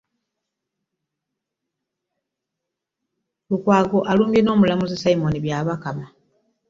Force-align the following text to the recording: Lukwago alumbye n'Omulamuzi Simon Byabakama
Lukwago 3.49 3.99
alumbye 4.11 4.39
n'Omulamuzi 4.41 4.95
Simon 5.01 5.35
Byabakama 5.43 6.05